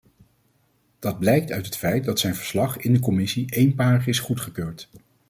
Dat 0.99 1.19
blijkt 1.19 1.51
uit 1.51 1.65
het 1.65 1.77
feit 1.77 2.03
dat 2.03 2.19
zijn 2.19 2.35
verslag 2.35 2.77
in 2.77 2.93
de 2.93 2.99
commissie 2.99 3.51
eenparig 3.53 4.07
is 4.07 4.19
goedgekeurd. 4.19 4.89